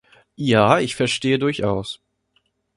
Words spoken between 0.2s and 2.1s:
Ja, ich verstehe durchaus.